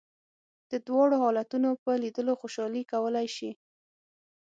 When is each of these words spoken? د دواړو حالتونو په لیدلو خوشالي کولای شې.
د 0.71 0.73
دواړو 0.87 1.15
حالتونو 1.23 1.69
په 1.83 1.91
لیدلو 2.03 2.33
خوشالي 2.41 2.83
کولای 2.91 3.27
شې. 3.35 3.51